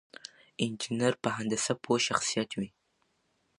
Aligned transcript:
انجينر 0.63 1.13
په 1.23 1.29
هندسه 1.37 1.73
پوه 1.83 1.97
شخصيت 2.07 2.49
وي. 2.59 2.69